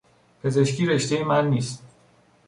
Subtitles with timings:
[0.43, 1.83] پزشکی رشتهی من نیست.